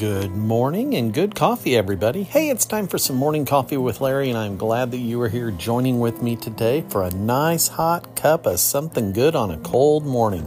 [0.00, 2.22] Good morning and good coffee, everybody.
[2.22, 5.28] Hey, it's time for some morning coffee with Larry, and I'm glad that you are
[5.28, 9.58] here joining with me today for a nice hot cup of something good on a
[9.58, 10.46] cold morning.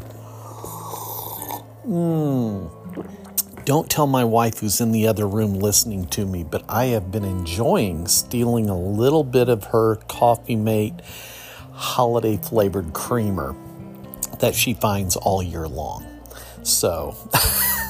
[1.87, 2.67] Mmm.
[3.63, 7.11] Don't tell my wife who's in the other room listening to me, but I have
[7.11, 10.99] been enjoying stealing a little bit of her Coffee Mate
[11.73, 13.55] holiday flavored creamer
[14.39, 16.07] that she finds all year long.
[16.63, 17.15] So.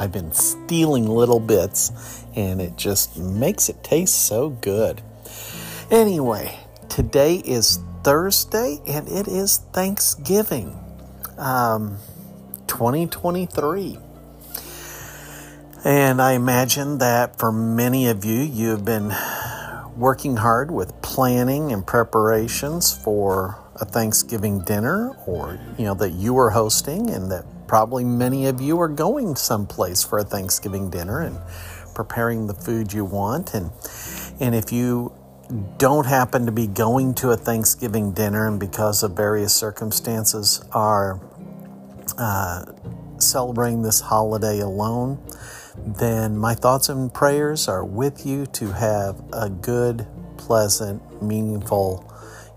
[0.00, 5.02] I've been stealing little bits and it just makes it taste so good.
[5.90, 6.58] Anyway,
[6.88, 10.74] today is Thursday and it is Thanksgiving
[11.36, 11.98] um,
[12.66, 13.98] 2023.
[15.84, 19.14] And I imagine that for many of you, you have been
[19.98, 26.38] working hard with planning and preparations for a Thanksgiving dinner or, you know, that you
[26.38, 31.20] are hosting and that probably many of you are going someplace for a Thanksgiving dinner
[31.20, 31.38] and
[31.94, 33.54] preparing the food you want.
[33.54, 33.70] And,
[34.40, 35.12] and if you
[35.78, 41.20] don't happen to be going to a Thanksgiving dinner and because of various circumstances are
[42.18, 42.64] uh,
[43.18, 45.24] celebrating this holiday alone,
[45.76, 52.12] then my thoughts and prayers are with you to have a good, pleasant, meaningful,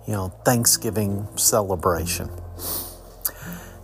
[0.08, 2.32] you know, Thanksgiving celebration.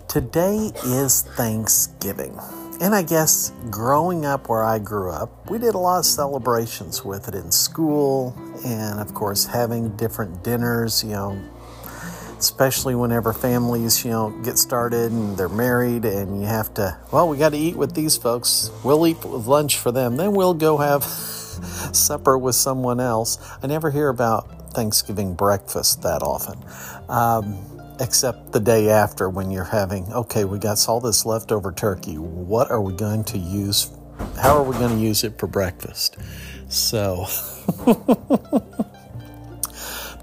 [0.10, 2.36] Today is Thanksgiving.
[2.82, 7.06] And I guess growing up where I grew up, we did a lot of celebrations
[7.06, 11.40] with it in school and, of course, having different dinners, you know,
[12.40, 17.30] especially whenever families, you know, get started and they're married and you have to, well,
[17.30, 18.72] we got to eat with these folks.
[18.84, 20.18] We'll eat lunch for them.
[20.18, 21.04] Then we'll go have
[21.94, 23.38] supper with someone else.
[23.62, 26.58] I never hear about Thanksgiving breakfast that often.
[27.08, 27.69] Um,
[28.00, 32.18] except the day after when you're having, okay, we got all this leftover turkey.
[32.18, 33.92] What are we going to use?
[34.42, 36.18] How are we going to use it for breakfast?
[36.70, 37.26] So,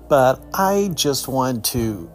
[0.09, 2.11] but I just want to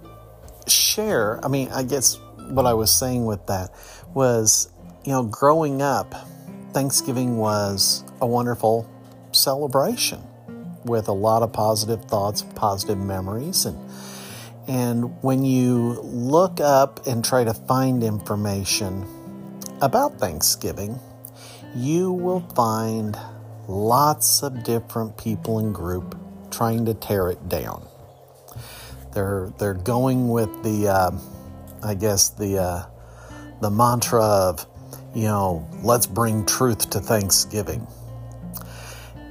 [0.68, 1.44] share.
[1.44, 2.18] I mean, I guess
[2.50, 3.72] what I was saying with that
[4.14, 4.70] was,
[5.04, 6.14] you know, growing up,
[6.74, 8.90] Thanksgiving was a wonderful
[9.32, 10.22] celebration
[10.86, 13.78] with a lot of positive thoughts, positive memories, and
[14.72, 19.06] and when you look up and try to find information
[19.82, 20.98] about Thanksgiving,
[21.76, 23.18] you will find
[23.68, 26.18] lots of different people and group
[26.52, 27.86] trying to tear it down.
[29.14, 31.12] They're they're going with the, uh,
[31.84, 32.86] I guess the uh,
[33.60, 34.66] the mantra of,
[35.14, 37.86] you know, let's bring truth to Thanksgiving.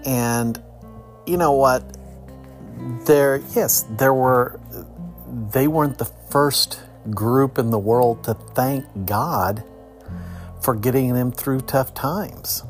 [0.04, 0.62] And
[1.24, 1.96] you know what?
[3.06, 4.59] There, yes, there were
[5.52, 6.80] they weren't the first
[7.10, 9.64] group in the world to thank God
[10.62, 12.62] for getting them through tough times.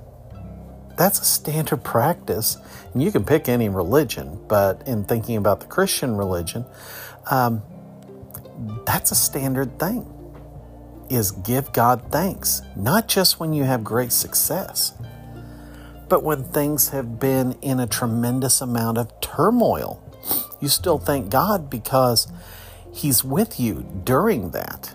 [0.97, 2.57] That's a standard practice.
[2.93, 6.65] And you can pick any religion, but in thinking about the Christian religion,
[7.31, 7.63] um,
[8.85, 10.07] that's a standard thing
[11.09, 14.93] is give God thanks, not just when you have great success,
[16.09, 20.03] but when things have been in a tremendous amount of turmoil.
[20.61, 22.29] You still thank God because
[22.93, 24.95] He's with you during that.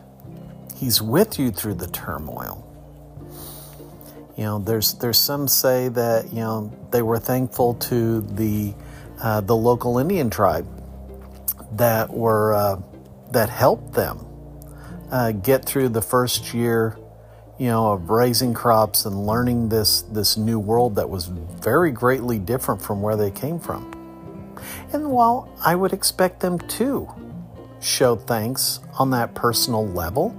[0.75, 2.61] He's with you through the turmoil.
[4.37, 8.73] You know, there's there's some say that you know they were thankful to the
[9.21, 10.67] uh, the local Indian tribe
[11.77, 12.81] that were uh,
[13.31, 14.25] that helped them
[15.09, 16.97] uh, get through the first year,
[17.57, 22.37] you know, of raising crops and learning this this new world that was very greatly
[22.37, 23.89] different from where they came from.
[24.91, 27.09] And while I would expect them to
[27.85, 30.35] show thanks on that personal level.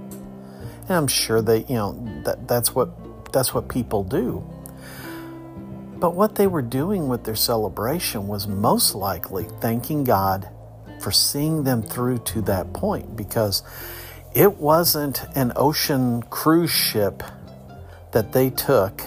[0.83, 2.91] And I'm sure that, you know, that, that's what
[3.31, 4.45] that's what people do.
[5.99, 10.49] But what they were doing with their celebration was most likely thanking God
[11.01, 13.63] for seeing them through to that point because
[14.33, 17.23] it wasn't an ocean cruise ship
[18.11, 19.01] that they took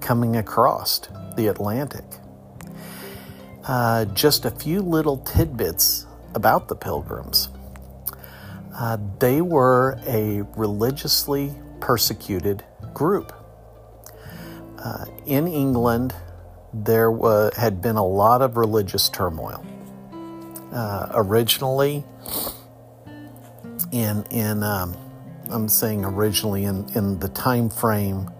[0.00, 1.00] coming across
[1.36, 2.04] the Atlantic.
[3.64, 7.48] Uh, just a few little tidbits about the Pilgrims.
[8.74, 12.64] Uh, they were a religiously persecuted
[12.94, 13.32] group.
[14.78, 16.14] Uh, in England,
[16.72, 17.10] there
[17.56, 19.64] had been a lot of religious turmoil.
[20.72, 22.04] Uh, originally,
[23.90, 24.96] in in um,
[25.50, 28.30] I'm saying originally in, in the time frame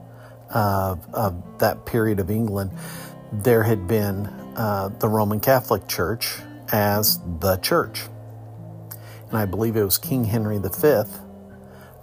[0.50, 2.70] of, of that period of England,
[3.32, 4.26] there had been
[4.56, 6.38] uh, the Roman Catholic Church
[6.73, 8.03] as the church.
[9.29, 11.03] And I believe it was King Henry V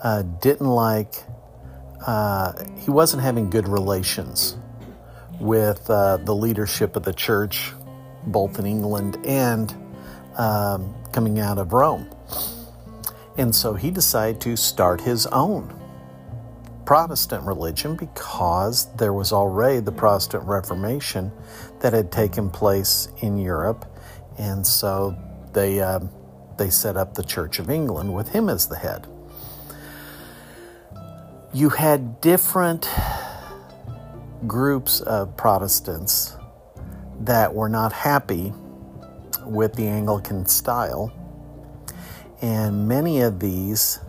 [0.03, 1.15] uh, didn't like
[2.05, 4.57] uh, he wasn't having good relations
[5.39, 7.71] with uh, the leadership of the church,
[8.27, 9.73] both in England and
[10.37, 12.09] um, coming out of Rome.
[13.37, 15.73] And so he decided to start his own
[16.85, 21.31] Protestant religion because there was already the Protestant Reformation
[21.79, 23.85] that had taken place in Europe.
[24.37, 25.15] And so
[25.53, 25.99] they, uh,
[26.57, 29.07] they set up the Church of England with him as the head.
[31.53, 32.89] You had different
[34.45, 36.35] groups of Protestants
[37.21, 38.53] that were not happy
[39.45, 41.13] with the Anglican style.
[42.41, 43.99] And many of these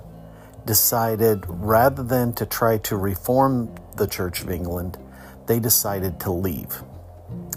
[0.65, 4.99] decided, rather than to try to reform the Church of England,
[5.47, 6.83] they decided to leave.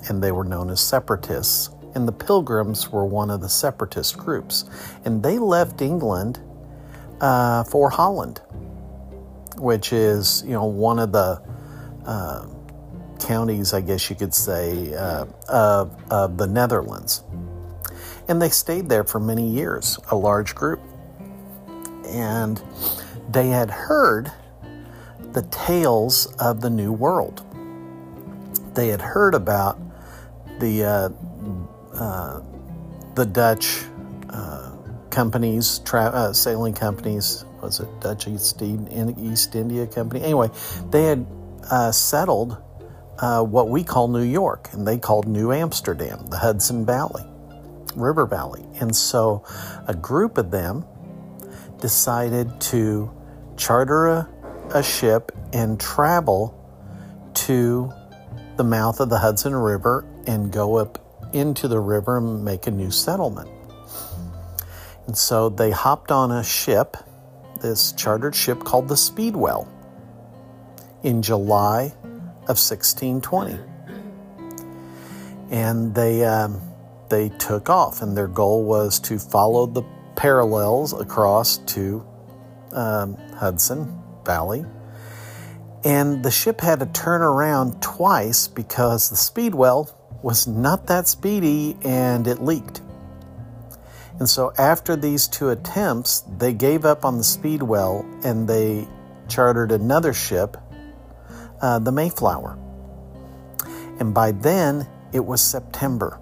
[0.08, 1.72] And they were known as separatists.
[1.96, 4.66] And the Pilgrims were one of the separatist groups.
[5.06, 6.40] And they left England
[7.20, 8.42] uh, for Holland,
[9.58, 11.42] which is, you know, one of the
[12.06, 12.46] uh,
[13.20, 17.24] counties, I guess you could say, uh, of, of the Netherlands.
[18.28, 20.80] And they stayed there for many years, a large group.
[22.08, 22.62] And
[23.30, 24.32] they had heard
[25.34, 27.46] the tales of the New World.
[28.74, 29.80] They had heard about
[30.60, 31.10] the uh,
[31.94, 32.42] uh,
[33.16, 33.84] the Dutch
[34.30, 34.72] uh,
[35.10, 37.46] companies, tra- uh, sailing companies.
[37.62, 40.24] Was it Dutch East, East India Company?
[40.24, 40.50] Anyway,
[40.92, 41.26] they had
[41.70, 42.58] uh, settled
[43.20, 47.26] what we call New York, and they called New Amsterdam, the Hudson Valley,
[47.96, 48.66] River Valley.
[48.80, 49.44] And so
[49.88, 50.86] a group of them
[51.82, 53.12] decided to
[53.58, 54.30] charter a,
[54.74, 56.56] a ship and travel
[57.34, 57.92] to
[58.56, 62.72] the mouth of the Hudson River and go up into the river and make a
[62.72, 63.50] new settlement.
[65.08, 66.96] And so they hopped on a ship,
[67.62, 69.68] this chartered ship called the Speedwell,
[71.04, 71.94] in July
[72.48, 73.60] of 1620.
[75.52, 76.62] And they, um,
[77.10, 79.82] they took off, and their goal was to follow the
[80.16, 82.06] parallels across to
[82.72, 84.66] um, Hudson Valley.
[85.84, 91.78] And the ship had to turn around twice because the Speedwell was not that speedy
[91.84, 92.82] and it leaked.
[94.20, 98.86] And so, after these two attempts, they gave up on the Speedwell and they
[99.30, 100.58] chartered another ship,
[101.62, 102.58] uh, the Mayflower.
[104.00, 106.20] And by then, it was September.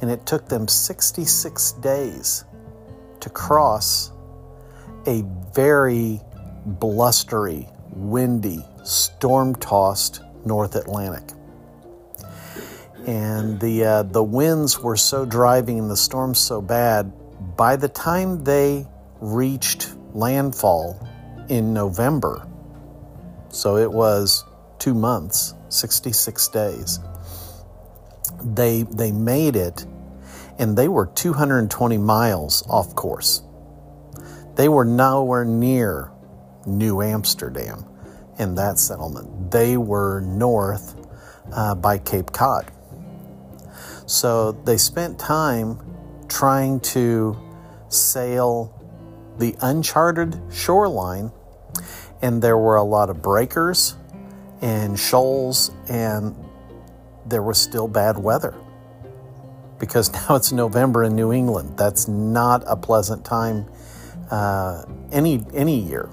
[0.00, 2.44] And it took them 66 days
[3.20, 4.10] to cross
[5.06, 5.22] a
[5.54, 6.20] very
[6.64, 11.36] blustery, windy, storm tossed North Atlantic.
[13.06, 17.12] And the, uh, the winds were so driving and the storms so bad,
[17.56, 18.86] by the time they
[19.20, 21.06] reached landfall
[21.48, 22.46] in November,
[23.50, 24.44] so it was
[24.78, 26.98] two months, 66 days,
[28.42, 29.86] they, they made it
[30.58, 33.42] and they were 220 miles off course.
[34.54, 36.12] They were nowhere near
[36.66, 37.84] New Amsterdam
[38.38, 39.50] in that settlement.
[39.50, 40.96] They were north
[41.52, 42.70] uh, by Cape Cod.
[44.06, 45.78] So they spent time
[46.28, 47.36] trying to
[47.88, 48.70] sail
[49.38, 51.32] the uncharted shoreline,
[52.22, 53.96] and there were a lot of breakers
[54.60, 56.34] and shoals, and
[57.26, 58.54] there was still bad weather
[59.78, 61.76] because now it's November in New England.
[61.76, 63.66] That's not a pleasant time
[64.30, 66.08] uh, any any year.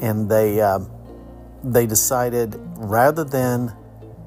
[0.00, 0.80] And they uh,
[1.62, 3.74] they decided rather than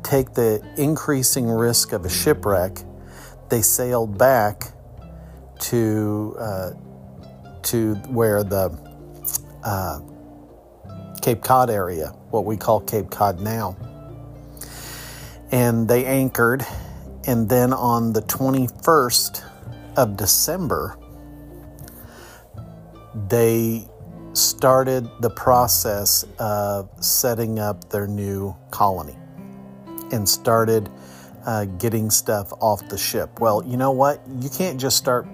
[0.06, 2.84] take the increasing risk of a shipwreck,
[3.50, 4.72] they sailed back
[5.60, 6.72] to uh,
[7.64, 8.78] to where the
[9.64, 10.00] uh,
[11.22, 13.76] Cape Cod area, what we call Cape Cod now,
[15.52, 16.66] and they anchored.
[17.28, 19.44] And then on the 21st
[19.98, 20.96] of December,
[23.30, 23.88] they
[24.34, 29.18] started the process of setting up their new colony
[30.12, 30.90] and started
[31.46, 33.40] uh, getting stuff off the ship.
[33.40, 34.22] Well, you know what?
[34.40, 35.28] You can't just start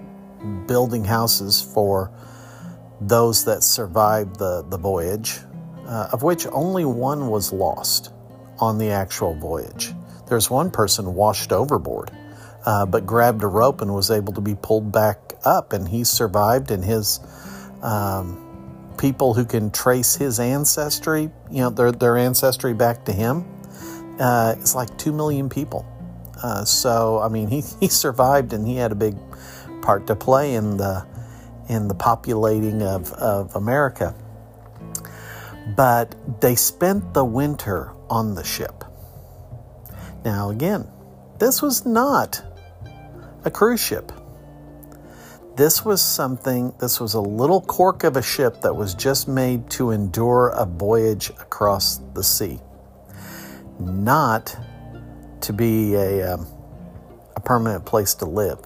[0.66, 2.10] building houses for
[3.00, 5.38] those that survived the, the voyage,
[5.86, 8.12] uh, of which only one was lost
[8.58, 9.92] on the actual voyage.
[10.28, 12.10] There's one person washed overboard,
[12.64, 16.04] uh, but grabbed a rope and was able to be pulled back up, and he
[16.04, 17.20] survived, and his
[17.82, 23.44] um, people who can trace his ancestry, you know, their, their ancestry back to him,
[24.18, 25.86] uh, it's like 2 million people.
[26.42, 29.16] Uh, so, I mean, he, he survived and he had a big
[29.82, 31.06] part to play in the,
[31.68, 34.14] in the populating of, of America.
[35.76, 38.84] But they spent the winter on the ship.
[40.24, 40.88] Now, again,
[41.38, 42.42] this was not
[43.44, 44.12] a cruise ship.
[45.56, 49.68] This was something, this was a little cork of a ship that was just made
[49.70, 52.60] to endure a voyage across the sea,
[53.86, 54.56] not
[55.42, 56.46] to be a, um,
[57.36, 58.58] a permanent place to live.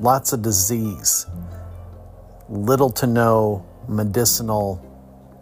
[0.00, 1.26] Lots of disease,
[2.48, 4.88] little to no medicinal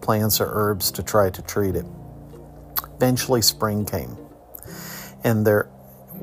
[0.01, 1.87] plants or herbs to try to treat it.
[2.97, 4.17] Eventually, spring came,
[5.25, 5.65] and their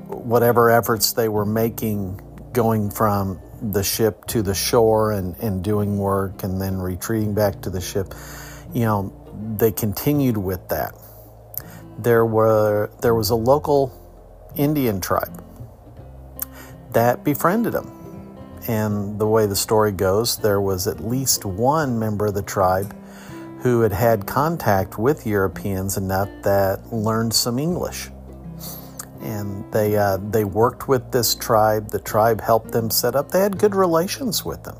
[0.08, 2.22] whatever efforts they were making
[2.54, 7.62] going from the ship to the shore and, and doing work and then retreating back
[7.62, 8.14] to the ship,
[8.74, 9.14] you know,
[9.58, 10.94] they continued with that.
[12.00, 13.92] There were there was a local
[14.56, 15.44] Indian tribe
[16.94, 17.94] that befriended them.
[18.68, 22.94] And the way the story goes, there was at least one member of the tribe
[23.60, 28.10] who had had contact with Europeans enough that learned some English
[29.22, 31.90] and they uh, they worked with this tribe.
[31.90, 33.32] The tribe helped them set up.
[33.32, 34.78] They had good relations with them,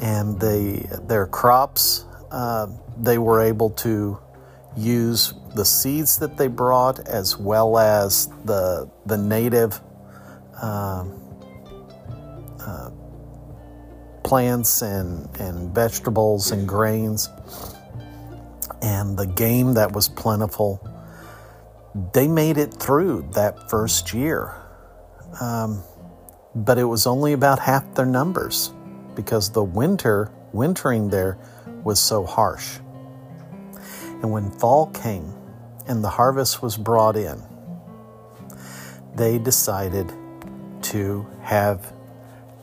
[0.00, 4.18] and they their crops uh, they were able to
[4.76, 9.80] use the seeds that they brought as well as the the native
[10.60, 11.04] uh,
[12.60, 12.90] uh
[14.24, 17.28] plants and and vegetables and grains
[18.82, 20.80] and the game that was plentiful
[22.12, 24.54] they made it through that first year.
[25.40, 25.82] Um,
[26.54, 28.72] but it was only about half their numbers
[29.14, 31.38] because the winter, wintering there,
[31.84, 32.78] was so harsh.
[34.22, 35.32] And when fall came
[35.86, 37.42] and the harvest was brought in,
[39.14, 40.12] they decided
[40.82, 41.92] to have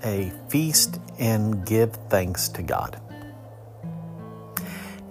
[0.03, 3.00] a feast and give thanks to God.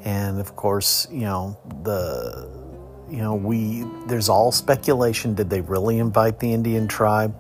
[0.05, 2.49] And of course, you know, the
[3.11, 5.35] you know, we there's all speculation.
[5.35, 7.35] Did they really invite the Indian tribe?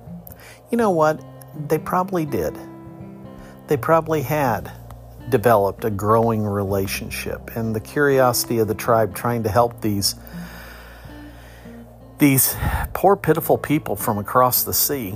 [0.70, 1.24] You know what?
[1.68, 2.56] They probably did.
[3.68, 4.72] They probably had
[5.30, 10.16] developed a growing relationship, and the curiosity of the tribe trying to help these
[12.18, 12.54] these
[12.92, 15.14] poor, pitiful people from across the sea.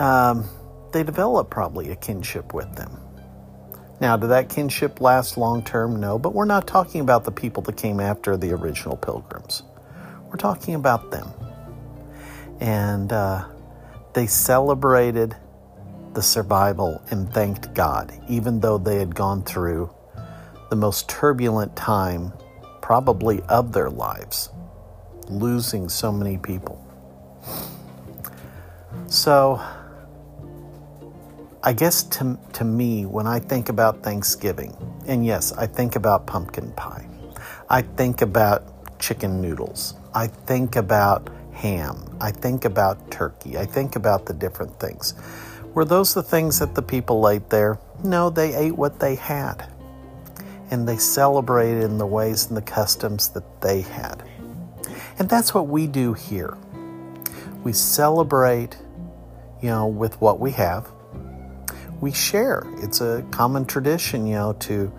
[0.00, 0.48] Um,
[0.92, 2.98] they developed probably a kinship with them.
[4.00, 6.00] Now, did that kinship last long term?
[6.00, 9.62] No, but we're not talking about the people that came after the original pilgrims.
[10.28, 11.28] We're talking about them.
[12.58, 13.46] And uh,
[14.12, 15.36] they celebrated
[16.14, 19.90] the survival and thanked God, even though they had gone through
[20.70, 22.32] the most turbulent time,
[22.80, 24.50] probably of their lives,
[25.28, 26.78] losing so many people.
[29.06, 29.60] So,
[31.62, 34.76] I guess to, to me, when I think about Thanksgiving,
[35.06, 37.06] and yes, I think about pumpkin pie,
[37.68, 42.16] I think about chicken noodles, I think about ham.
[42.20, 43.56] I think about turkey.
[43.56, 45.14] I think about the different things.
[45.74, 47.78] Were those the things that the people ate there?
[48.04, 49.66] No, they ate what they had.
[50.70, 54.22] And they celebrated in the ways and the customs that they had.
[55.18, 56.56] And that's what we do here.
[57.64, 58.76] We celebrate,
[59.62, 60.90] you know, with what we have.
[62.00, 62.64] We share.
[62.78, 64.92] It's a common tradition, you know, to,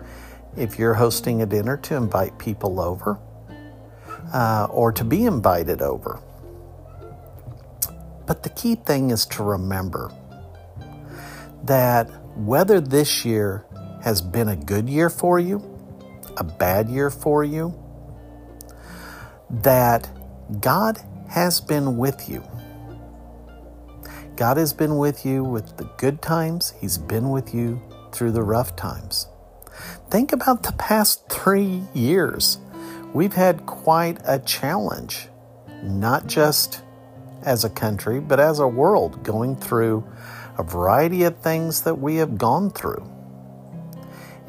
[0.56, 3.18] if you're hosting a dinner, to invite people over
[4.32, 6.20] uh, or to be invited over.
[8.26, 10.10] But the key thing is to remember
[11.66, 13.64] that whether this year
[14.02, 15.62] has been a good year for you,
[16.36, 17.74] a bad year for you,
[19.50, 20.08] that
[20.60, 22.42] God has been with you.
[24.36, 27.80] God has been with you with the good times, He's been with you
[28.12, 29.28] through the rough times.
[30.10, 32.58] Think about the past three years
[33.12, 35.28] we've had quite a challenge,
[35.82, 36.82] not just
[37.44, 40.04] as a country, but as a world, going through
[40.58, 43.10] a variety of things that we have gone through.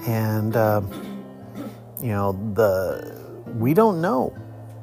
[0.07, 0.81] And, uh,
[2.01, 3.23] you know, the
[3.57, 4.35] we don't know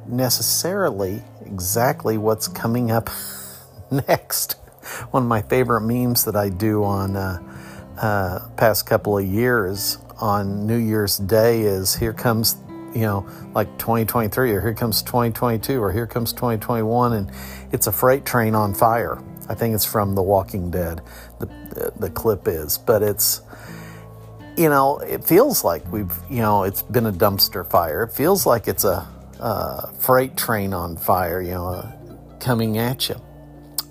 [0.06, 3.10] necessarily exactly what's coming up
[3.90, 4.54] next.
[5.10, 7.38] One of my favorite memes that I do on uh,
[7.98, 12.56] uh, past couple of years on New Year's Day is here comes
[12.94, 17.30] you know, like 2023 or here comes 2022 or here comes 2021 and
[17.72, 19.22] it's a freight train on fire.
[19.48, 21.00] I think it's from The Walking Dead.
[21.40, 23.40] The the clip is, but it's
[24.56, 28.02] you know, it feels like we've, you know, it's been a dumpster fire.
[28.02, 29.06] It feels like it's a,
[29.40, 31.92] a freight train on fire, you know, uh,
[32.38, 33.20] coming at you.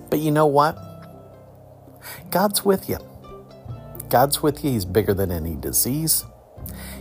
[0.09, 0.77] But you know what?
[2.29, 2.97] God's with you.
[4.09, 4.71] God's with you.
[4.71, 6.25] He's bigger than any disease.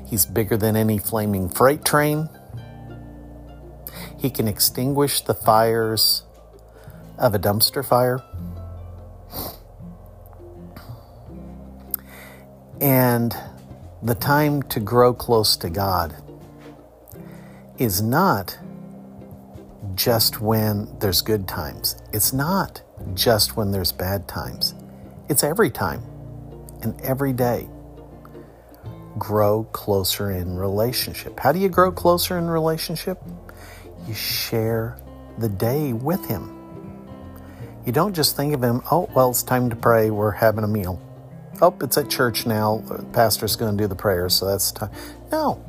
[0.07, 2.29] He's bigger than any flaming freight train.
[4.19, 6.23] He can extinguish the fires
[7.19, 8.23] of a dumpster fire.
[12.81, 13.37] And
[14.03, 16.15] the time to grow close to God
[17.79, 18.59] is not
[19.95, 21.97] just when there's good times.
[22.13, 22.83] It's not
[23.15, 24.75] just when there's bad times.
[25.29, 26.03] It's every time
[26.83, 27.69] and every day.
[29.19, 31.39] Grow closer in relationship.
[31.39, 33.21] How do you grow closer in relationship?
[34.07, 34.99] You share
[35.39, 36.57] the day with Him.
[37.85, 40.69] You don't just think of Him, oh, well, it's time to pray, we're having a
[40.69, 41.01] meal.
[41.63, 44.91] Oh, it's at church now, the pastor's going to do the prayers, so that's time.
[45.31, 45.63] No.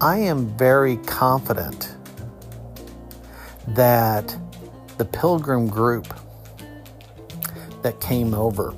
[0.00, 1.94] I am very confident
[3.68, 4.36] that
[4.98, 6.14] the pilgrim group
[7.82, 8.74] that came over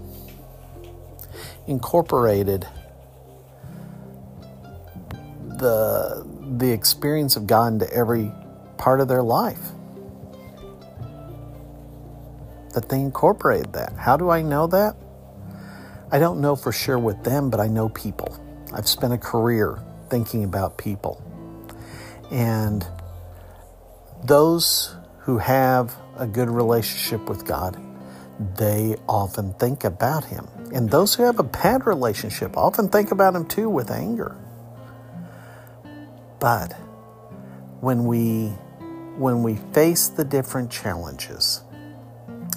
[1.67, 2.67] incorporated
[5.59, 8.33] the the experience of God into every
[8.79, 9.61] part of their life.
[12.75, 13.93] That they incorporated that.
[13.95, 14.97] How do I know that?
[16.11, 18.35] I don't know for sure with them, but I know people.
[18.73, 21.23] I've spent a career thinking about people.
[22.31, 22.87] And
[24.25, 27.79] those who have a good relationship with God,
[28.57, 30.49] they often think about Him.
[30.73, 34.35] And those who have a bad relationship often think about Him too with anger.
[36.41, 36.73] But
[37.81, 38.49] when we
[39.19, 41.63] when we face the different challenges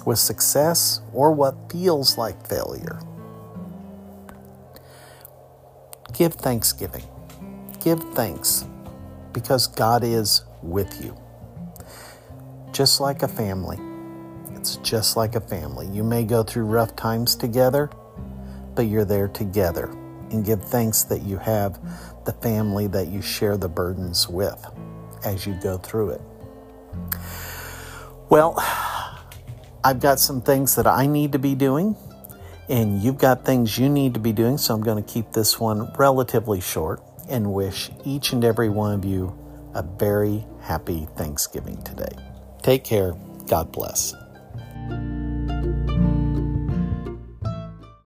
[0.06, 3.00] with success or what feels like failure,
[6.22, 7.02] give thanksgiving.
[7.82, 8.64] Give thanks
[9.32, 11.16] because God is with you.
[12.70, 13.76] Just like a family.
[14.54, 15.88] It's just like a family.
[15.88, 17.90] You may go through rough times together,
[18.76, 19.86] but you're there together.
[20.30, 21.80] And give thanks that you have
[22.24, 24.64] the family that you share the burdens with
[25.24, 26.20] as you go through it.
[28.28, 28.54] Well,
[29.82, 31.96] I've got some things that I need to be doing,
[32.68, 35.58] and you've got things you need to be doing, so I'm going to keep this
[35.58, 39.36] one relatively short and wish each and every one of you
[39.74, 42.16] a very happy Thanksgiving today.
[42.62, 43.14] Take care.
[43.48, 44.14] God bless.